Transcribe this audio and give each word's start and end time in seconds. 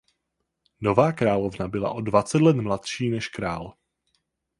Nová 0.81 1.11
královna 1.13 1.67
byla 1.67 1.91
o 1.91 2.01
dvacet 2.01 2.41
let 2.41 2.55
mladší 2.55 3.09
než 3.09 3.27
král. 3.27 3.73